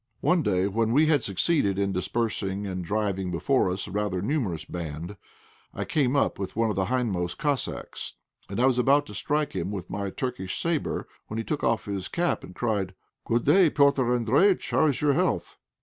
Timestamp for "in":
1.77-1.91